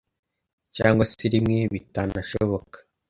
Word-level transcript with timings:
cyangwa 0.75 1.03
se 1.11 1.25
rimwe 1.33 1.59
bitanashoboka 1.73 2.77